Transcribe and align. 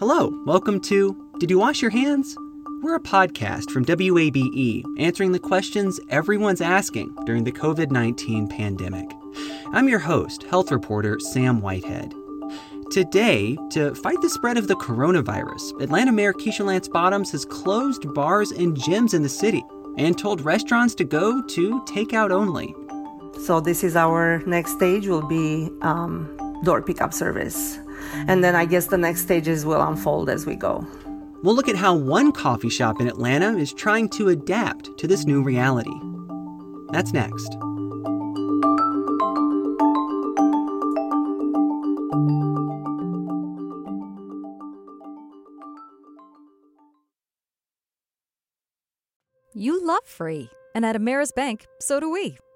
Hello, 0.00 0.32
welcome 0.46 0.80
to 0.80 1.14
Did 1.40 1.50
You 1.50 1.58
Wash 1.58 1.82
Your 1.82 1.90
Hands? 1.90 2.34
We're 2.80 2.94
a 2.94 3.00
podcast 3.00 3.70
from 3.70 3.84
WABE 3.84 4.82
answering 4.98 5.32
the 5.32 5.38
questions 5.38 6.00
everyone's 6.08 6.62
asking 6.62 7.14
during 7.26 7.44
the 7.44 7.52
COVID 7.52 7.90
19 7.90 8.48
pandemic. 8.48 9.10
I'm 9.74 9.90
your 9.90 9.98
host, 9.98 10.44
health 10.44 10.72
reporter 10.72 11.20
Sam 11.20 11.60
Whitehead. 11.60 12.14
Today, 12.90 13.58
to 13.72 13.94
fight 13.94 14.18
the 14.22 14.30
spread 14.30 14.56
of 14.56 14.68
the 14.68 14.76
coronavirus, 14.76 15.78
Atlanta 15.82 16.12
Mayor 16.12 16.32
Keisha 16.32 16.64
Lance 16.64 16.88
Bottoms 16.88 17.30
has 17.32 17.44
closed 17.44 18.14
bars 18.14 18.52
and 18.52 18.74
gyms 18.74 19.12
in 19.12 19.22
the 19.22 19.28
city 19.28 19.62
and 19.98 20.18
told 20.18 20.40
restaurants 20.40 20.94
to 20.94 21.04
go 21.04 21.42
to 21.42 21.78
takeout 21.82 22.30
only. 22.30 22.74
So 23.44 23.60
this 23.60 23.84
is 23.84 23.96
our 23.96 24.42
next 24.46 24.72
stage 24.72 25.08
will 25.08 25.28
be 25.28 25.68
um, 25.82 26.34
door 26.64 26.80
pickup 26.80 27.12
service. 27.12 27.78
And 28.28 28.42
then 28.42 28.54
I 28.54 28.64
guess 28.64 28.86
the 28.86 28.98
next 28.98 29.22
stages 29.22 29.64
will 29.64 29.80
unfold 29.80 30.28
as 30.28 30.46
we 30.46 30.56
go. 30.56 30.86
We'll 31.42 31.54
look 31.54 31.68
at 31.68 31.76
how 31.76 31.94
one 31.94 32.32
coffee 32.32 32.68
shop 32.68 33.00
in 33.00 33.08
Atlanta 33.08 33.56
is 33.56 33.72
trying 33.72 34.08
to 34.10 34.28
adapt 34.28 34.98
to 34.98 35.06
this 35.06 35.24
new 35.24 35.42
reality. 35.42 35.94
That's 36.90 37.12
next. 37.12 37.56
You 49.54 49.84
love 49.84 50.04
free. 50.04 50.48
And 50.74 50.86
at 50.86 50.94
Ameris 50.94 51.34
Bank, 51.34 51.66
so 51.80 51.98
do 52.00 52.10
we. 52.10 52.38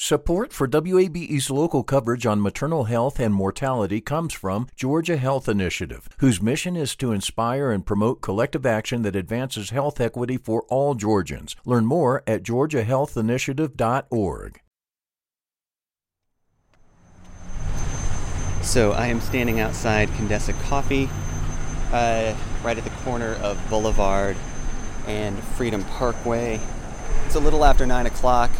Support 0.00 0.52
for 0.52 0.68
WABE's 0.68 1.50
local 1.50 1.82
coverage 1.82 2.24
on 2.24 2.40
maternal 2.40 2.84
health 2.84 3.18
and 3.18 3.34
mortality 3.34 4.00
comes 4.00 4.32
from 4.32 4.68
Georgia 4.76 5.16
Health 5.16 5.48
Initiative, 5.48 6.08
whose 6.18 6.40
mission 6.40 6.76
is 6.76 6.94
to 6.96 7.10
inspire 7.10 7.72
and 7.72 7.84
promote 7.84 8.22
collective 8.22 8.64
action 8.64 9.02
that 9.02 9.16
advances 9.16 9.70
health 9.70 10.00
equity 10.00 10.36
for 10.36 10.62
all 10.68 10.94
Georgians. 10.94 11.56
Learn 11.64 11.84
more 11.84 12.22
at 12.28 12.44
georgiahealthinitiative.org. 12.44 14.60
So 18.62 18.92
I 18.92 19.08
am 19.08 19.20
standing 19.20 19.58
outside 19.58 20.10
Condesa 20.10 20.52
Coffee, 20.62 21.10
uh, 21.92 22.36
right 22.62 22.78
at 22.78 22.84
the 22.84 22.90
corner 23.02 23.32
of 23.42 23.60
Boulevard 23.68 24.36
and 25.08 25.36
Freedom 25.42 25.82
Parkway. 25.82 26.60
It's 27.26 27.34
a 27.34 27.40
little 27.40 27.64
after 27.64 27.84
9 27.84 28.06
o'clock. 28.06 28.52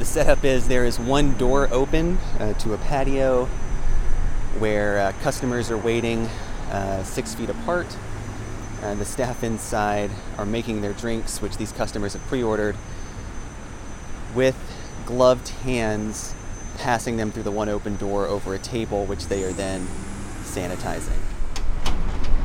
The 0.00 0.06
setup 0.06 0.46
is 0.46 0.66
there 0.66 0.86
is 0.86 0.98
one 0.98 1.36
door 1.36 1.68
open 1.70 2.16
uh, 2.38 2.54
to 2.54 2.72
a 2.72 2.78
patio 2.78 3.44
where 4.58 4.98
uh, 4.98 5.12
customers 5.20 5.70
are 5.70 5.76
waiting 5.76 6.24
uh, 6.70 7.04
six 7.04 7.34
feet 7.34 7.50
apart. 7.50 7.98
Uh, 8.82 8.94
the 8.94 9.04
staff 9.04 9.44
inside 9.44 10.10
are 10.38 10.46
making 10.46 10.80
their 10.80 10.94
drinks, 10.94 11.42
which 11.42 11.58
these 11.58 11.70
customers 11.70 12.14
have 12.14 12.22
pre 12.28 12.42
ordered, 12.42 12.76
with 14.34 14.56
gloved 15.04 15.50
hands, 15.50 16.34
passing 16.78 17.18
them 17.18 17.30
through 17.30 17.42
the 17.42 17.50
one 17.50 17.68
open 17.68 17.96
door 17.96 18.26
over 18.26 18.54
a 18.54 18.58
table, 18.58 19.04
which 19.04 19.26
they 19.26 19.44
are 19.44 19.52
then 19.52 19.86
sanitizing. 20.44 21.20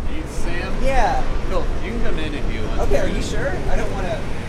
Hey, 0.09 0.23
Sam? 0.27 0.83
Yeah. 0.83 1.23
Cool. 1.49 1.65
You 1.85 1.91
can 1.91 2.03
come 2.03 2.19
in 2.19 2.33
if 2.33 2.53
you 2.53 2.67
want. 2.67 2.81
Okay, 2.81 2.99
are 2.99 3.07
you 3.07 3.21
sure? 3.21 3.51
I 3.69 3.77
don't 3.77 3.91
want 3.93 4.07
to. 4.07 4.44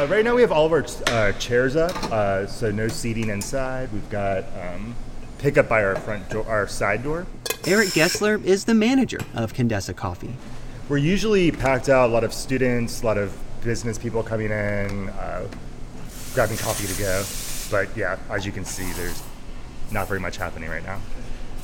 Uh, 0.00 0.06
right 0.06 0.24
now 0.24 0.34
we 0.34 0.40
have 0.40 0.50
all 0.50 0.64
of 0.64 0.72
our 0.72 0.86
uh, 1.08 1.30
chairs 1.32 1.76
up, 1.76 1.94
uh, 2.04 2.46
so 2.46 2.70
no 2.70 2.88
seating 2.88 3.28
inside. 3.28 3.92
We've 3.92 4.08
got 4.08 4.44
um, 4.58 4.96
pickup 5.36 5.68
by 5.68 5.84
our 5.84 5.94
front 5.94 6.26
door, 6.30 6.46
our 6.48 6.66
side 6.66 7.02
door. 7.02 7.26
Eric 7.66 7.88
Gessler 7.88 8.42
is 8.42 8.64
the 8.64 8.72
manager 8.72 9.18
of 9.34 9.52
Condesa 9.52 9.94
Coffee. 9.94 10.32
We're 10.88 10.96
usually 10.96 11.50
packed 11.50 11.90
out. 11.90 12.08
A 12.08 12.12
lot 12.14 12.24
of 12.24 12.32
students, 12.32 13.02
a 13.02 13.06
lot 13.06 13.18
of 13.18 13.36
business 13.62 13.98
people 13.98 14.22
coming 14.22 14.46
in, 14.46 15.10
uh, 15.10 15.46
grabbing 16.32 16.56
coffee 16.56 16.86
to 16.86 16.98
go. 16.98 17.22
But 17.70 17.94
yeah, 17.94 18.18
as 18.30 18.46
you 18.46 18.52
can 18.52 18.64
see, 18.64 18.90
there's 18.94 19.22
not 19.92 20.08
very 20.08 20.20
much 20.20 20.38
happening 20.38 20.70
right 20.70 20.82
now. 20.82 20.98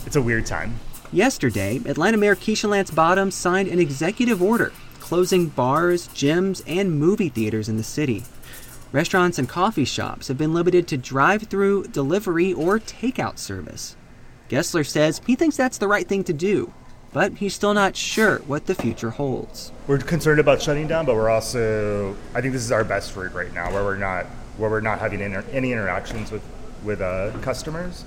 It's 0.04 0.16
a 0.16 0.20
weird 0.20 0.44
time. 0.44 0.78
Yesterday, 1.10 1.80
Atlanta 1.86 2.18
Mayor 2.18 2.36
Keisha 2.36 2.68
Lance 2.68 2.90
Bottoms 2.90 3.34
signed 3.34 3.68
an 3.68 3.78
executive 3.78 4.42
order 4.42 4.74
closing 5.06 5.46
bars, 5.46 6.08
gyms, 6.08 6.60
and 6.66 6.98
movie 6.98 7.28
theaters 7.28 7.68
in 7.68 7.76
the 7.76 7.84
city. 7.84 8.24
Restaurants 8.90 9.38
and 9.38 9.48
coffee 9.48 9.84
shops 9.84 10.26
have 10.26 10.36
been 10.36 10.52
limited 10.52 10.88
to 10.88 10.96
drive 10.96 11.44
through, 11.44 11.84
delivery, 11.84 12.52
or 12.52 12.80
takeout 12.80 13.38
service. 13.38 13.94
Gessler 14.48 14.84
says 14.84 15.20
he 15.24 15.36
thinks 15.36 15.56
that's 15.56 15.78
the 15.78 15.86
right 15.86 16.08
thing 16.08 16.24
to 16.24 16.32
do, 16.32 16.72
but 17.12 17.34
he's 17.34 17.54
still 17.54 17.72
not 17.72 17.94
sure 17.94 18.38
what 18.48 18.66
the 18.66 18.74
future 18.74 19.10
holds. 19.10 19.70
We're 19.86 19.98
concerned 19.98 20.40
about 20.40 20.60
shutting 20.60 20.88
down, 20.88 21.06
but 21.06 21.14
we're 21.14 21.30
also 21.30 22.16
I 22.34 22.40
think 22.40 22.52
this 22.52 22.62
is 22.62 22.72
our 22.72 22.82
best 22.82 23.14
route 23.14 23.32
right 23.32 23.54
now, 23.54 23.72
where 23.72 23.84
we're 23.84 23.96
not 23.96 24.26
where 24.56 24.68
we're 24.68 24.80
not 24.80 24.98
having 24.98 25.20
inter- 25.20 25.44
any 25.52 25.70
interactions 25.70 26.32
with 26.32 26.42
with 26.82 27.00
uh, 27.00 27.30
customers. 27.42 28.04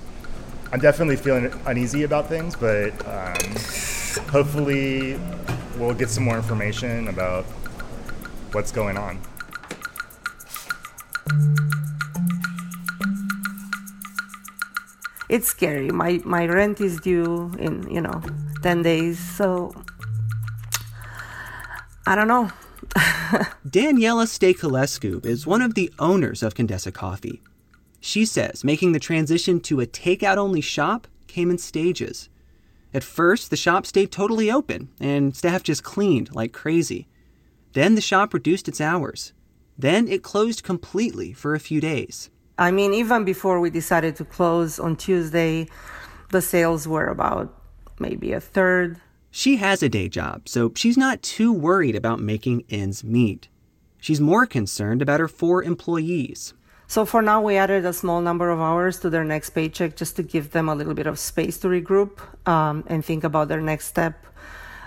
I'm 0.70 0.80
definitely 0.80 1.16
feeling 1.16 1.50
uneasy 1.64 2.02
about 2.02 2.28
things, 2.28 2.56
but 2.56 2.90
um, 3.06 4.26
hopefully 4.28 5.18
we'll 5.76 5.94
get 5.94 6.10
some 6.10 6.24
more 6.24 6.36
information 6.36 7.08
about 7.08 7.44
what's 8.52 8.72
going 8.72 8.96
on. 8.96 9.20
It's 15.28 15.46
scary. 15.46 15.90
My 15.90 16.20
my 16.24 16.46
rent 16.46 16.80
is 16.80 16.98
due 17.00 17.52
in, 17.58 17.88
you 17.88 18.00
know, 18.00 18.20
10 18.62 18.82
days. 18.82 19.18
So 19.18 19.72
I 22.04 22.16
don't 22.16 22.26
know. 22.26 22.50
Daniela 23.64 24.26
Stakelescu 24.26 25.24
is 25.24 25.46
one 25.46 25.62
of 25.62 25.74
the 25.74 25.92
owners 26.00 26.42
of 26.42 26.54
Condesa 26.54 26.92
Coffee. 26.92 27.40
She 28.00 28.24
says 28.24 28.64
making 28.64 28.90
the 28.90 28.98
transition 28.98 29.60
to 29.60 29.80
a 29.80 29.86
takeout 29.86 30.36
only 30.36 30.60
shop 30.60 31.06
came 31.28 31.48
in 31.50 31.58
stages. 31.58 32.28
At 32.92 33.04
first, 33.04 33.50
the 33.50 33.56
shop 33.56 33.86
stayed 33.86 34.10
totally 34.10 34.50
open 34.50 34.88
and 35.00 35.36
staff 35.36 35.62
just 35.62 35.84
cleaned 35.84 36.34
like 36.34 36.52
crazy. 36.52 37.08
Then 37.72 37.94
the 37.94 38.00
shop 38.00 38.34
reduced 38.34 38.68
its 38.68 38.80
hours. 38.80 39.32
Then 39.78 40.08
it 40.08 40.22
closed 40.22 40.64
completely 40.64 41.32
for 41.32 41.54
a 41.54 41.60
few 41.60 41.80
days. 41.80 42.30
I 42.58 42.70
mean, 42.70 42.92
even 42.92 43.24
before 43.24 43.60
we 43.60 43.70
decided 43.70 44.16
to 44.16 44.24
close 44.24 44.78
on 44.78 44.96
Tuesday, 44.96 45.68
the 46.30 46.42
sales 46.42 46.86
were 46.86 47.06
about 47.06 47.56
maybe 47.98 48.32
a 48.32 48.40
third. 48.40 49.00
She 49.30 49.56
has 49.56 49.82
a 49.82 49.88
day 49.88 50.08
job, 50.08 50.48
so 50.48 50.72
she's 50.74 50.98
not 50.98 51.22
too 51.22 51.52
worried 51.52 51.94
about 51.94 52.20
making 52.20 52.64
ends 52.68 53.04
meet. 53.04 53.48
She's 53.98 54.20
more 54.20 54.46
concerned 54.46 55.00
about 55.00 55.20
her 55.20 55.28
four 55.28 55.62
employees. 55.62 56.52
So 56.90 57.04
for 57.04 57.22
now, 57.22 57.40
we 57.40 57.54
added 57.54 57.86
a 57.86 57.92
small 57.92 58.20
number 58.20 58.50
of 58.50 58.58
hours 58.58 58.98
to 58.98 59.10
their 59.10 59.22
next 59.22 59.50
paycheck 59.50 59.94
just 59.94 60.16
to 60.16 60.24
give 60.24 60.50
them 60.50 60.68
a 60.68 60.74
little 60.74 60.92
bit 60.92 61.06
of 61.06 61.20
space 61.20 61.56
to 61.58 61.68
regroup 61.68 62.18
um, 62.48 62.82
and 62.88 63.04
think 63.04 63.22
about 63.22 63.46
their 63.46 63.60
next 63.60 63.86
step. 63.86 64.26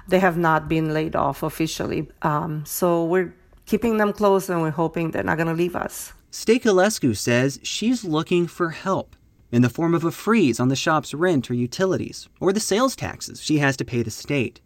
They 0.09 0.19
have 0.19 0.37
not 0.37 0.67
been 0.67 0.93
laid 0.93 1.15
off 1.15 1.43
officially, 1.43 2.09
um, 2.21 2.65
so 2.65 3.05
we're 3.05 3.33
keeping 3.65 3.99
them 3.99 4.11
close 4.11 4.49
and 4.49 4.61
we're 4.61 4.71
hoping 4.71 5.11
they're 5.11 5.23
not 5.23 5.37
going 5.37 5.47
to 5.47 5.53
leave 5.53 5.77
us. 5.77 6.11
Stakelescu 6.29 7.15
says 7.15 7.61
she's 7.63 8.03
looking 8.03 8.47
for 8.47 8.71
help 8.71 9.15
in 9.49 9.61
the 9.61 9.69
form 9.69 9.95
of 9.95 10.03
a 10.03 10.11
freeze 10.11 10.59
on 10.59 10.67
the 10.67 10.75
shop's 10.75 11.13
rent 11.13 11.49
or 11.49 11.53
utilities, 11.53 12.27
or 12.41 12.51
the 12.51 12.59
sales 12.59 12.97
taxes 12.97 13.41
she 13.41 13.59
has 13.59 13.77
to 13.77 13.85
pay 13.85 14.03
the 14.03 14.11
state. 14.11 14.59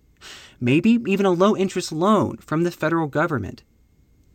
Maybe 0.60 0.98
even 1.06 1.28
a 1.28 1.38
low 1.44 1.56
interest 1.56 1.92
loan 1.92 2.38
from 2.38 2.64
the 2.64 2.72
federal 2.72 3.06
government. 3.06 3.62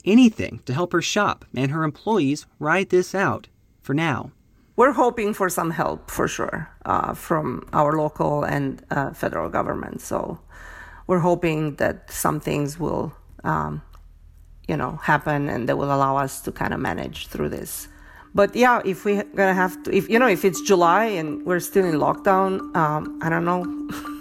Anything 0.05 0.61
to 0.67 0.75
help 0.75 0.93
her 0.93 1.03
shop 1.03 1.45
and 1.55 1.71
her 1.71 1.85
employees 1.85 2.47
ride 2.59 2.91
this 2.91 3.15
out 3.15 3.49
for 3.81 3.95
now. 3.95 4.33
we're 4.77 4.93
hoping 4.93 5.35
for 5.35 5.49
some 5.49 5.71
help 5.71 6.11
for 6.11 6.27
sure 6.27 6.69
uh, 6.87 7.13
from 7.15 7.69
our 7.73 7.93
local 7.99 8.43
and 8.43 8.83
uh, 8.91 9.13
federal 9.13 9.49
government. 9.51 10.01
So 10.01 10.41
we're 11.07 11.21
hoping 11.21 11.77
that 11.77 12.11
some 12.11 12.41
things 12.41 12.81
will, 12.81 13.13
um, 13.45 13.83
you 14.67 14.77
know, 14.77 14.97
happen 15.03 15.49
and 15.49 15.69
that 15.69 15.77
will 15.77 15.93
allow 15.93 16.17
us 16.17 16.41
to 16.43 16.53
kind 16.53 16.73
of 16.73 16.81
manage 16.81 17.27
through 17.29 17.51
this. 17.51 17.89
But 18.35 18.57
yeah, 18.57 18.81
if 18.85 19.05
we're 19.05 19.25
gonna 19.37 19.55
have 19.55 19.83
to, 19.85 19.95
if 19.95 20.09
you 20.09 20.19
know, 20.19 20.29
if 20.29 20.45
it's 20.45 20.63
July 20.63 21.05
and 21.05 21.45
we're 21.45 21.61
still 21.61 21.85
in 21.85 21.97
lockdown, 21.97 22.75
um, 22.75 23.21
I 23.23 23.29
don't 23.29 23.45
know. 23.45 23.65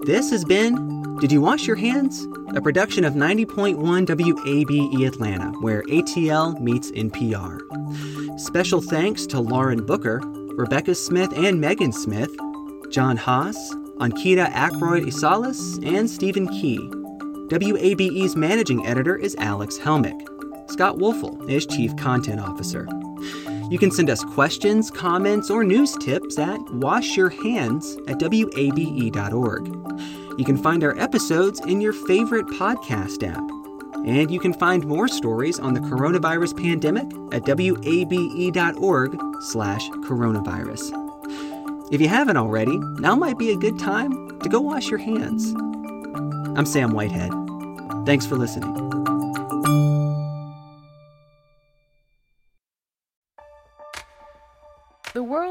This 0.06 0.30
has 0.30 0.46
been 0.46 1.16
Did 1.20 1.32
You 1.32 1.42
Wash 1.42 1.66
Your 1.66 1.78
Hands? 1.78 2.28
A 2.56 2.62
production 2.62 3.04
of 3.06 3.16
90.1 3.16 4.06
WABE 4.06 5.08
Atlanta, 5.08 5.52
where 5.62 5.82
ATL 5.82 6.62
meets 6.62 6.92
NPR. 6.92 7.60
Special 8.40 8.82
thanks 8.82 9.26
to 9.26 9.40
Lauren 9.40 9.84
Booker, 9.84 10.22
Rebecca 10.24 10.94
Smith 10.94 11.34
and 11.36 11.60
Megan 11.60 11.92
Smith, 11.92 12.30
John 12.92 13.18
Haas, 13.18 13.58
Ankita 13.98 14.48
Ackroyd 14.52 15.06
Isalis, 15.06 15.84
and 15.84 16.08
Stephen 16.08 16.50
Key. 16.50 16.78
WABE's 17.50 18.36
managing 18.36 18.86
editor 18.86 19.18
is 19.18 19.36
Alex 19.40 19.80
Helmick. 19.80 20.22
Scott 20.70 20.98
Woelfel 20.98 21.50
is 21.50 21.66
Chief 21.66 21.96
Content 21.96 22.40
Officer. 22.40 22.88
You 23.70 23.80
can 23.80 23.92
send 23.92 24.10
us 24.10 24.24
questions, 24.24 24.92
comments, 24.92 25.50
or 25.50 25.64
news 25.64 25.94
tips 25.94 26.38
at 26.38 26.60
washyourhands 26.60 27.98
at 28.10 28.22
wabe.org. 28.22 29.68
You 30.38 30.46
can 30.46 30.58
find 30.58 30.84
our 30.84 30.98
episodes 31.00 31.60
in 31.62 31.82
your 31.82 31.94
favorite 31.94 32.46
podcast 32.48 33.28
app. 33.28 33.44
And 34.06 34.30
you 34.30 34.40
can 34.40 34.54
find 34.54 34.86
more 34.86 35.08
stories 35.08 35.60
on 35.60 35.74
the 35.74 35.80
coronavirus 35.80 36.62
pandemic 36.62 37.06
at 37.34 37.48
wabe.org 37.48 39.20
slash 39.42 39.90
coronavirus. 39.90 41.92
If 41.92 42.02
you 42.02 42.08
haven't 42.08 42.38
already, 42.38 42.78
now 43.00 43.16
might 43.16 43.40
be 43.40 43.52
a 43.52 43.58
good 43.58 43.80
time 43.80 44.40
to 44.42 44.50
go 44.50 44.62
wash 44.62 44.90
your 44.90 45.00
hands. 45.00 45.54
I'm 46.56 46.68
Sam 46.68 46.92
Whitehead. 46.92 47.32
Thanks 48.06 48.28
for 48.28 48.36
listening. 48.36 48.85